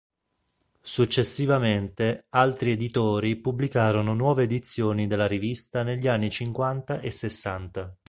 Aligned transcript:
Successivamente 0.81 2.25
altri 2.29 2.71
editori 2.71 3.35
pubblicarono 3.39 4.15
nuove 4.15 4.45
edizioni 4.45 5.05
della 5.05 5.27
rivista 5.27 5.83
negli 5.83 6.07
anni 6.07 6.31
cinquanta 6.31 7.01
e 7.01 7.11
sessanta. 7.11 7.95